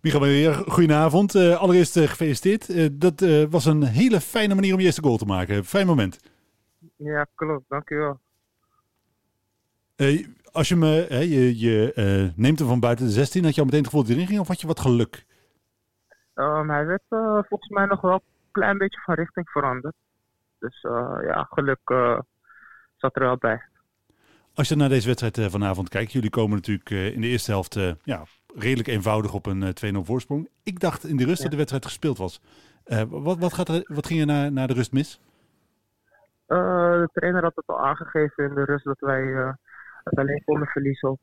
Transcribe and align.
Michael, 0.00 0.52
goedenavond. 0.52 1.34
Uh, 1.34 1.56
allereerst 1.56 1.96
uh, 1.96 2.08
gefeliciteerd. 2.08 2.68
Uh, 2.68 2.88
dat 2.92 3.20
was 3.50 3.64
een 3.64 3.82
hele 3.82 4.20
fijne 4.20 4.54
manier 4.54 4.72
om 4.72 4.78
je 4.78 4.84
eerste 4.84 5.02
goal 5.02 5.16
te 5.16 5.24
maken. 5.24 5.64
Fijn 5.64 5.86
moment. 5.86 6.20
Ja, 6.96 7.26
klopt. 7.34 7.64
Dankjewel. 7.68 8.20
als 10.52 10.68
je 10.68 10.76
me, 10.76 11.06
je, 11.28 11.58
je 11.58 12.32
neemt 12.36 12.58
hem 12.58 12.68
van 12.68 12.80
buiten 12.80 13.06
de 13.06 13.12
16, 13.12 13.44
had 13.44 13.54
je 13.54 13.60
al 13.60 13.66
meteen 13.66 13.80
het 13.80 13.88
gevoel 13.88 14.04
dat 14.04 14.10
hij 14.10 14.18
erin 14.20 14.30
ging 14.30 14.40
of 14.40 14.48
had 14.48 14.60
je 14.60 14.66
wat 14.66 14.80
geluk? 14.80 15.26
Um, 16.34 16.70
hij 16.70 16.86
werd 16.86 17.02
volgens 17.48 17.68
mij 17.68 17.86
nog 17.86 18.00
wel 18.00 18.12
een 18.12 18.50
klein 18.50 18.78
beetje 18.78 19.00
van 19.00 19.14
richting 19.14 19.48
veranderd. 19.48 19.94
Dus 20.58 20.80
ja, 21.26 21.48
geluk 21.50 21.80
zat 22.96 23.16
er 23.16 23.22
wel 23.22 23.36
bij. 23.36 23.62
Als 24.54 24.68
je 24.68 24.76
naar 24.76 24.88
deze 24.88 25.06
wedstrijd 25.06 25.50
vanavond 25.50 25.88
kijkt, 25.88 26.12
jullie 26.12 26.30
komen 26.30 26.56
natuurlijk 26.56 26.90
in 27.14 27.20
de 27.20 27.26
eerste 27.26 27.50
helft 27.50 27.74
ja, 28.02 28.24
redelijk 28.56 28.88
eenvoudig 28.88 29.34
op 29.34 29.46
een 29.46 29.62
2-0 29.62 29.70
eh, 29.80 29.98
voorsprong. 30.02 30.48
Ik 30.62 30.80
dacht 30.80 31.04
in 31.04 31.16
de 31.16 31.24
rust 31.24 31.42
dat 31.42 31.50
de 31.50 31.56
wedstrijd 31.56 31.84
gespeeld 31.84 32.18
was. 32.18 32.40
Uh, 32.86 33.02
wat, 33.08 33.38
wat, 33.38 33.52
gaat 33.52 33.68
er, 33.68 33.82
wat 33.84 34.06
ging 34.06 34.20
er 34.20 34.26
na, 34.26 34.48
na 34.48 34.66
de 34.66 34.74
rust 34.74 34.92
mis? 34.92 35.20
Uh, 36.48 36.58
de 36.92 37.08
trainer 37.12 37.42
had 37.42 37.56
het 37.56 37.66
al 37.66 37.80
aangegeven 37.80 38.48
in 38.48 38.54
de 38.54 38.64
rust 38.64 38.84
dat 38.84 39.00
wij 39.00 39.54
het 40.04 40.18
alleen 40.18 40.42
konden 40.44 40.66
verliezen 40.68 41.10
op, 41.10 41.20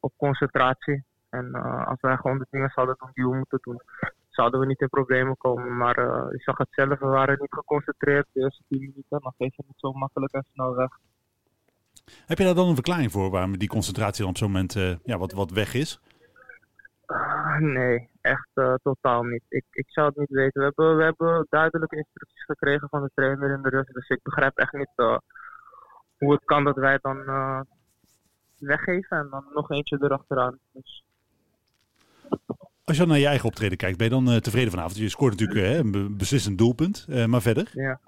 op 0.00 0.12
concentratie. 0.16 1.04
En 1.28 1.54
als 1.86 2.00
wij 2.00 2.16
gewoon 2.16 2.38
de 2.38 2.46
dingen 2.50 2.70
zouden 2.74 2.96
doen 2.98 3.10
die 3.12 3.24
we 3.24 3.36
moeten 3.36 3.58
doen, 3.62 3.80
zouden 4.28 4.60
we 4.60 4.66
niet 4.66 4.80
in 4.80 4.88
problemen 4.88 5.36
komen. 5.36 5.76
Maar 5.76 5.98
ik 6.32 6.42
zag 6.42 6.58
het 6.58 6.68
zelf, 6.70 6.98
we 6.98 7.06
waren 7.06 7.36
niet 7.40 7.54
geconcentreerd 7.54 8.26
de 8.32 8.40
eerste 8.40 8.62
10 8.68 8.78
minuten. 8.78 9.04
Dan 9.08 9.34
geef 9.38 9.56
je 9.56 9.62
het 9.66 9.78
zo 9.80 9.92
makkelijk 9.92 10.32
en 10.32 10.44
snel 10.52 10.74
weg. 10.74 10.98
Heb 12.26 12.38
je 12.38 12.44
daar 12.44 12.54
dan 12.54 12.68
een 12.68 12.74
verklaring 12.74 13.12
voor 13.12 13.30
waarom 13.30 13.58
die 13.58 13.68
concentratie 13.68 14.20
dan 14.20 14.30
op 14.30 14.36
zo'n 14.36 14.50
moment 14.50 14.72
ja, 15.02 15.18
wat, 15.18 15.32
wat 15.32 15.50
weg 15.50 15.74
is? 15.74 16.00
Nee, 17.78 18.08
echt 18.20 18.48
uh, 18.54 18.74
totaal 18.82 19.22
niet. 19.22 19.42
Ik, 19.48 19.64
ik 19.70 19.86
zou 19.88 20.06
het 20.06 20.16
niet 20.16 20.30
weten. 20.30 20.60
We 20.60 20.64
hebben, 20.64 20.96
we 20.96 21.02
hebben 21.02 21.46
duidelijke 21.50 21.96
instructies 21.96 22.44
gekregen 22.44 22.88
van 22.88 23.02
de 23.02 23.10
trainer 23.14 23.50
in 23.50 23.62
de 23.62 23.68
rust. 23.68 23.94
Dus 23.94 24.08
ik 24.08 24.22
begrijp 24.22 24.56
echt 24.56 24.72
niet 24.72 24.92
uh, 24.96 25.18
hoe 26.18 26.32
het 26.32 26.44
kan 26.44 26.64
dat 26.64 26.76
wij 26.76 26.98
dan 27.02 27.18
uh, 27.18 27.60
weggeven 28.58 29.18
en 29.18 29.28
dan 29.30 29.44
nog 29.54 29.70
eentje 29.70 29.98
erachteraan. 30.00 30.58
Dus. 30.72 31.04
Als 32.84 32.96
je 32.96 33.02
dan 33.02 33.08
naar 33.08 33.18
je 33.18 33.26
eigen 33.26 33.48
optreden 33.48 33.76
kijkt, 33.76 33.98
ben 33.98 34.06
je 34.06 34.22
dan 34.24 34.40
tevreden 34.40 34.70
vanavond? 34.70 34.96
Je 34.96 35.08
scoort 35.08 35.32
natuurlijk 35.38 35.60
hè, 35.66 35.78
een 35.78 36.16
beslissend 36.16 36.58
doelpunt, 36.58 37.06
maar 37.26 37.42
verder? 37.42 37.70
Ja. 37.72 38.00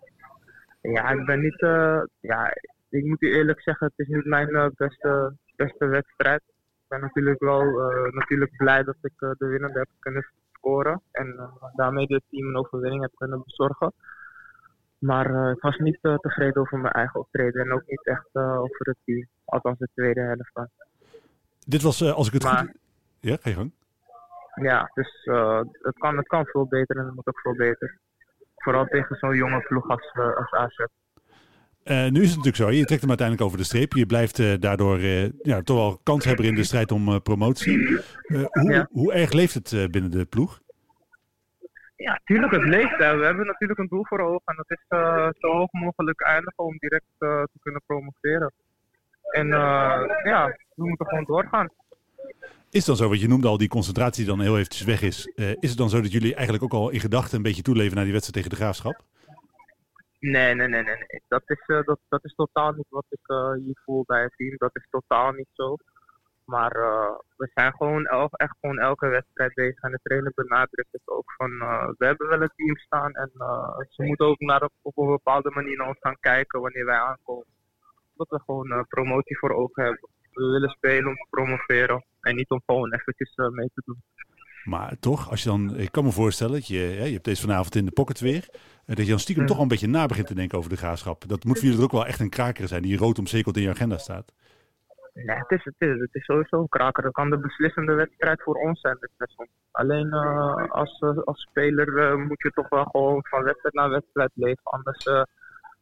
ja, 0.80 1.10
ik 1.10 1.24
ben 1.26 1.40
niet... 1.40 1.58
ja, 2.20 2.54
ik 2.88 3.04
moet 3.04 3.22
u 3.22 3.34
eerlijk 3.34 3.60
zeggen, 3.60 3.86
het 3.86 4.06
is 4.06 4.14
niet 4.14 4.24
mijn 4.24 4.72
beste, 4.76 5.36
beste 5.56 5.86
wedstrijd 5.86 6.42
ben 6.90 7.00
natuurlijk 7.00 7.40
wel 7.40 7.62
uh, 7.62 8.12
natuurlijk 8.12 8.56
blij 8.56 8.82
dat 8.82 8.96
ik 9.02 9.12
uh, 9.18 9.30
de 9.38 9.46
winnende 9.46 9.78
heb 9.78 9.88
kunnen 9.98 10.26
scoren. 10.52 11.02
En 11.12 11.26
uh, 11.26 11.64
daarmee 11.74 12.06
het 12.08 12.22
team 12.30 12.48
een 12.48 12.56
overwinning 12.56 13.02
heb 13.02 13.10
kunnen 13.14 13.42
bezorgen. 13.44 13.92
Maar 14.98 15.50
ik 15.50 15.60
was 15.60 15.76
niet 15.78 15.98
tevreden 16.00 16.62
over 16.62 16.78
mijn 16.78 16.92
eigen 16.92 17.20
optreden. 17.20 17.64
En 17.64 17.72
ook 17.72 17.86
niet 17.86 18.06
echt 18.06 18.28
over 18.34 18.86
het 18.88 18.96
team. 19.04 19.26
Althans 19.44 19.78
de 19.78 19.88
tweede 19.94 20.20
helft. 20.20 20.50
Dan. 20.54 20.68
Dit 21.66 21.82
was, 21.82 22.12
als 22.12 22.26
ik 22.26 22.32
het 22.32 22.42
maar, 22.42 22.58
goed... 22.58 22.78
Ja, 23.20 23.36
ga 23.40 23.50
je 23.50 23.56
gang. 23.56 23.72
Ja, 24.54 24.90
dus 24.94 25.20
het, 25.82 25.98
kan, 25.98 26.16
het 26.16 26.26
kan 26.26 26.44
veel 26.44 26.66
beter 26.66 26.96
en 26.96 27.04
het 27.04 27.14
moet 27.14 27.26
ook 27.26 27.40
veel 27.40 27.54
beter. 27.54 27.98
Vooral 28.56 28.86
tegen 28.86 29.16
zo'n 29.16 29.34
jonge 29.36 29.60
ploeg 29.60 29.88
als, 29.88 30.12
als 30.14 30.50
AZ. 30.50 30.84
Uh, 31.84 32.08
nu 32.08 32.22
is 32.22 32.28
het 32.28 32.36
natuurlijk 32.36 32.56
zo, 32.56 32.70
je 32.70 32.84
trekt 32.84 33.00
hem 33.00 33.08
uiteindelijk 33.08 33.46
over 33.46 33.58
de 33.58 33.64
streep. 33.64 33.92
Je 33.92 34.06
blijft 34.06 34.38
uh, 34.38 34.54
daardoor 34.58 34.98
uh, 34.98 35.28
ja, 35.42 35.62
toch 35.62 35.76
wel 35.76 36.00
kans 36.02 36.24
hebben 36.24 36.44
in 36.44 36.54
de 36.54 36.64
strijd 36.64 36.92
om 36.92 37.22
promotie. 37.22 38.00
hoe, 38.50 38.72
ja. 38.72 38.88
hoe 38.90 39.12
erg 39.12 39.32
leeft 39.32 39.54
het 39.54 39.90
binnen 39.90 40.10
de 40.10 40.24
ploeg? 40.24 40.60
Ja, 41.96 42.20
tuurlijk, 42.24 42.52
het 42.52 42.64
leeft. 42.64 42.96
We 42.96 43.04
hebben 43.04 43.46
natuurlijk 43.46 43.78
een 43.78 43.88
doel 43.88 44.06
voor 44.06 44.20
ogen. 44.20 44.42
En 44.44 44.56
dat 44.56 44.70
is 44.70 44.84
zo 45.38 45.52
hoog 45.52 45.72
mogelijk 45.72 46.20
eindigen 46.20 46.64
om 46.64 46.76
direct 46.78 47.04
te 47.18 47.58
kunnen 47.60 47.82
promoveren. 47.86 48.52
En 49.30 49.46
ja, 50.24 50.56
we 50.74 50.88
moeten 50.88 51.06
gewoon 51.06 51.24
doorgaan. 51.24 51.68
Is 52.70 52.78
het 52.78 52.86
dan 52.86 52.96
zo, 52.96 53.08
wat 53.08 53.20
je 53.20 53.28
noemde 53.28 53.48
al, 53.48 53.58
die 53.58 53.68
concentratie 53.68 54.24
die 54.24 54.34
dan 54.34 54.44
heel 54.44 54.58
eventjes 54.58 54.84
weg 54.84 55.02
is. 55.02 55.32
is 55.34 55.68
het 55.68 55.78
dan 55.78 55.90
zo 55.90 56.00
dat 56.00 56.12
jullie 56.12 56.34
eigenlijk 56.34 56.64
ook 56.64 56.72
al 56.72 56.90
in 56.90 57.00
gedachten 57.00 57.36
een 57.36 57.42
beetje 57.42 57.62
toeleven 57.62 57.94
naar 57.94 58.04
die 58.04 58.12
wedstrijd 58.12 58.44
tegen 58.44 58.58
de 58.58 58.64
Graafschap? 58.64 59.04
Nee, 60.20 60.54
nee, 60.54 60.68
nee, 60.68 60.82
nee. 60.82 61.22
Dat, 61.28 61.42
is, 61.46 61.62
uh, 61.66 61.82
dat, 61.82 61.98
dat 62.08 62.24
is 62.24 62.34
totaal 62.34 62.72
niet 62.72 62.86
wat 62.88 63.06
ik 63.08 63.28
uh, 63.28 63.52
hier 63.52 63.80
voel 63.84 64.04
bij 64.06 64.22
het 64.22 64.32
team. 64.36 64.56
Dat 64.56 64.76
is 64.76 64.86
totaal 64.90 65.32
niet 65.32 65.48
zo. 65.52 65.76
Maar 66.44 66.76
uh, 66.76 67.18
we 67.36 67.50
zijn 67.54 67.72
gewoon 67.72 68.06
elk, 68.06 68.34
echt 68.34 68.56
gewoon 68.60 68.78
elke 68.78 69.08
wedstrijd 69.08 69.54
bezig. 69.54 69.80
En 69.80 69.90
de 69.90 70.00
trainer 70.02 70.32
benadrukt 70.34 70.92
het 70.92 71.08
ook 71.08 71.32
van 71.36 71.50
we 71.98 72.06
hebben 72.06 72.28
wel 72.28 72.42
een 72.42 72.52
team 72.56 72.76
staan. 72.76 73.12
En 73.12 73.30
ze 73.88 74.02
moeten 74.02 74.26
ook 74.26 74.40
naar 74.40 74.62
op, 74.82 74.96
een 74.98 75.06
bepaalde 75.06 75.50
manier 75.50 75.76
naar 75.76 75.88
ons 75.88 75.98
gaan 76.00 76.20
kijken 76.20 76.60
wanneer 76.60 76.84
wij 76.84 76.98
aankomen. 76.98 77.46
Dat 78.14 78.28
we 78.28 78.40
gewoon 78.40 78.86
promotie 78.88 79.38
voor 79.38 79.50
ogen 79.50 79.82
hebben. 79.82 80.08
We 80.32 80.44
willen 80.44 80.70
spelen 80.70 81.08
om 81.08 81.14
te 81.14 81.26
promoveren. 81.30 82.04
En 82.20 82.36
niet 82.36 82.50
om 82.50 82.62
gewoon 82.66 82.92
eventjes 82.92 83.36
mee 83.36 83.70
te 83.74 83.82
doen. 83.84 84.02
Maar 84.64 84.98
toch, 85.00 85.30
als 85.30 85.42
je 85.42 85.48
dan, 85.48 85.76
ik 85.76 85.92
kan 85.92 86.04
me 86.04 86.10
voorstellen 86.10 86.52
dat 86.52 86.66
je, 86.66 86.78
hè, 86.78 87.04
je 87.04 87.12
hebt 87.12 87.24
deze 87.24 87.40
vanavond 87.40 87.74
in 87.74 87.84
de 87.84 87.90
pocket 87.90 88.20
weer. 88.20 88.48
Eh, 88.86 88.96
dat 88.96 89.04
je 89.04 89.10
dan 89.10 89.18
stiekem 89.18 89.46
toch 89.46 89.56
al 89.56 89.62
een 89.62 89.68
beetje 89.68 89.86
na 89.86 90.06
begint 90.06 90.26
te 90.26 90.34
denken 90.34 90.58
over 90.58 90.70
de 90.70 90.76
graafschap. 90.76 91.28
Dat 91.28 91.44
moet 91.44 91.58
voor 91.58 91.68
jullie 91.68 91.82
ook 91.82 91.92
wel 91.92 92.06
echt 92.06 92.20
een 92.20 92.30
kraker 92.30 92.68
zijn 92.68 92.82
die 92.82 92.96
rood 92.96 93.18
omcirkeld 93.18 93.56
in 93.56 93.62
je 93.62 93.70
agenda 93.70 93.98
staat. 93.98 94.32
Nee, 95.14 95.36
het 95.36 95.50
is, 95.50 95.64
het 95.64 95.74
is, 95.78 96.00
het 96.00 96.14
is 96.14 96.24
sowieso 96.24 96.60
een 96.60 96.68
kraker. 96.68 97.02
Dat 97.02 97.12
kan 97.12 97.30
de 97.30 97.38
beslissende 97.38 97.92
wedstrijd 97.92 98.42
voor 98.42 98.54
ons 98.54 98.80
zijn. 98.80 98.98
Alleen 99.70 100.06
uh, 100.06 100.70
als, 100.70 101.00
uh, 101.00 101.18
als 101.24 101.40
speler 101.40 101.88
uh, 101.88 102.26
moet 102.26 102.42
je 102.42 102.50
toch 102.50 102.68
wel 102.68 102.84
gewoon 102.84 103.26
van 103.28 103.42
wedstrijd 103.42 103.74
naar 103.74 103.90
wedstrijd 103.90 104.30
leven. 104.34 104.62
Anders 104.62 105.04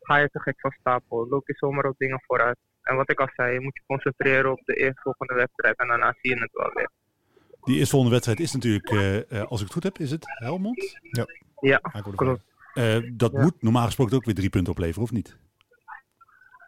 ga 0.01 0.17
je 0.17 0.29
te 0.29 0.41
gek 0.41 0.61
van 0.61 0.71
stapel. 0.81 1.29
Loop 1.29 1.47
je 1.47 1.55
zomaar 1.57 1.85
op 1.85 1.99
dingen 1.99 2.23
vooruit. 2.27 2.59
En 2.83 2.97
wat 2.97 3.11
ik 3.11 3.21
al 3.21 3.29
zei, 3.37 3.53
je 3.53 3.61
moet 3.61 3.77
je 3.77 3.83
concentreren 3.87 4.51
op 4.51 4.61
de 4.65 4.75
eerstvolgende 4.75 5.35
wedstrijd. 5.35 5.77
En 5.77 5.89
daarna 5.89 6.15
zie 6.21 6.35
je 6.35 6.41
het 6.41 6.53
wel 6.53 6.71
weer. 6.75 6.91
Die 7.69 7.79
eerstvolgende 7.79 8.15
wedstrijd 8.15 8.41
is 8.41 8.53
natuurlijk, 8.53 8.91
als 9.49 9.61
ik 9.61 9.67
het 9.67 9.73
goed 9.73 9.83
heb, 9.83 9.99
is 9.99 10.11
het 10.11 10.25
Helmond? 10.27 10.99
Ja, 11.03 11.27
ja 11.61 11.79
klopt. 12.17 12.47
Uh, 12.75 13.11
dat 13.13 13.33
moet 13.33 13.63
normaal 13.63 13.85
gesproken 13.85 14.17
ook 14.17 14.25
weer 14.25 14.35
drie 14.35 14.51
punten 14.51 14.73
opleveren, 14.73 15.03
of 15.03 15.13
niet? 15.13 15.39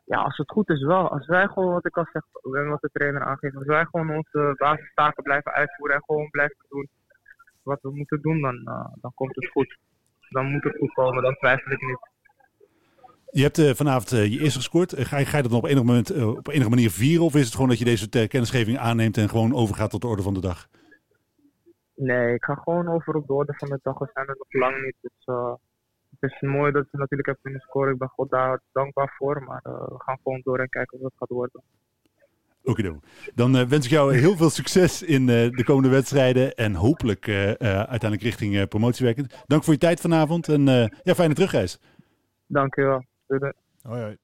Ja, 0.05 0.17
als 0.17 0.37
het 0.37 0.51
goed 0.51 0.69
is 0.69 0.83
wel. 0.83 1.09
Als 1.09 1.27
wij 1.27 1.47
gewoon, 1.47 1.73
wat 1.73 1.87
ik 1.87 1.97
al 1.97 2.07
zeg, 2.13 2.23
wat 2.69 2.81
de 2.81 2.91
trainer 2.93 3.25
aangeeft, 3.25 3.57
als 3.57 3.67
wij 3.67 3.85
gewoon 3.85 4.17
onze 4.17 4.55
basistaken 4.57 5.23
blijven 5.23 5.53
uitvoeren 5.53 5.97
en 5.97 6.03
gewoon 6.07 6.31
blijven 6.31 6.57
doen 6.69 6.89
wat 7.63 7.79
we 7.83 7.91
moeten 7.91 8.21
doen, 8.21 8.41
dan, 8.41 8.55
uh, 8.55 8.87
dan 9.01 9.13
komt 9.15 9.35
het 9.35 9.51
goed. 9.51 9.79
Dan 10.29 10.51
moet 10.51 10.65
het 10.65 10.77
goed 10.79 10.93
komen, 10.93 11.23
dan 11.23 11.35
twijfel 11.35 11.73
ik 11.73 11.81
niet. 11.81 11.99
Je 13.31 13.43
hebt 13.43 13.59
uh, 13.59 13.75
vanavond 13.75 14.13
uh, 14.13 14.27
je 14.27 14.41
eerste 14.41 14.59
gescoord. 14.59 14.95
ga, 14.97 15.19
je, 15.19 15.27
ga 15.27 15.37
je 15.37 15.43
dat 15.43 15.53
nog 15.53 15.61
op 15.61 15.69
enige, 15.69 15.85
moment, 15.85 16.23
op 16.23 16.49
enige 16.49 16.71
manier 16.71 16.91
vieren? 16.91 17.25
Of 17.25 17.35
is 17.35 17.45
het 17.45 17.55
gewoon 17.55 17.69
dat 17.69 17.79
je 17.79 17.85
deze 17.85 18.09
kennisgeving 18.09 18.79
aanneemt 18.79 19.17
en 19.17 19.29
gewoon 19.29 19.55
overgaat 19.55 19.91
tot 19.91 20.01
de 20.01 20.07
orde 20.07 20.23
van 20.23 20.35
de 20.35 20.41
dag? 20.41 20.69
Nee, 22.03 22.35
ik 22.35 22.45
ga 22.45 22.55
gewoon 22.55 22.89
over 22.89 23.15
op 23.15 23.27
de 23.27 23.33
orde 23.33 23.55
van 23.57 23.69
de 23.69 23.79
dag. 23.83 23.99
We 23.99 24.11
zijn 24.13 24.27
er 24.27 24.37
nog 24.39 24.53
lang 24.63 24.85
niet. 24.85 24.97
Dus 25.01 25.37
het 26.19 26.31
is 26.31 26.41
mooi 26.41 26.73
dat 26.73 26.87
ze 26.91 26.97
natuurlijk 26.97 27.27
hebben 27.27 27.43
kunnen 27.43 27.61
scoren. 27.61 27.93
Ik 27.93 27.99
ben 27.99 28.09
God 28.09 28.31
daar 28.31 28.61
dankbaar 28.73 29.15
voor. 29.17 29.43
Maar 29.43 29.61
uh, 29.67 29.73
we 29.73 30.03
gaan 30.03 30.19
gewoon 30.23 30.41
door 30.45 30.59
en 30.59 30.69
kijken 30.69 30.99
wat 30.99 31.11
het 31.11 31.19
gaat 31.19 31.29
worden. 31.29 31.63
Oké, 32.63 32.71
okay, 32.71 33.01
dan 33.35 33.57
uh, 33.57 33.63
wens 33.63 33.85
ik 33.85 33.91
jou 33.91 34.15
heel 34.15 34.37
veel 34.37 34.51
succes 34.51 35.03
in 35.03 35.23
uh, 35.23 35.29
de 35.29 35.65
komende 35.65 35.89
wedstrijden. 35.89 36.55
En 36.55 36.75
hopelijk 36.75 37.29
uiteindelijk 37.29 38.23
richting 38.23 38.69
promotiewerken. 38.69 39.27
Dank 39.47 39.65
voor 39.65 39.73
je 39.73 39.79
tijd 39.79 40.01
vanavond 40.01 40.49
en 40.49 40.65
ja, 41.03 41.15
fijne 41.15 41.35
terugreis. 41.35 41.81
Dank 42.47 42.75
je 42.75 42.83
wel. 42.83 43.05
Doei, 43.27 43.53
Hoi, 43.83 44.03
hoi. 44.03 44.17